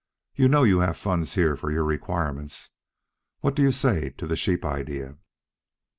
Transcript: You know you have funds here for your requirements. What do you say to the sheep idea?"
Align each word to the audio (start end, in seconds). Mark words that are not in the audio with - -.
You 0.33 0.47
know 0.47 0.63
you 0.63 0.79
have 0.79 0.97
funds 0.97 1.35
here 1.35 1.55
for 1.55 1.69
your 1.71 1.83
requirements. 1.83 2.71
What 3.41 3.55
do 3.55 3.61
you 3.61 3.71
say 3.71 4.09
to 4.09 4.25
the 4.25 4.35
sheep 4.35 4.65
idea?" 4.65 5.19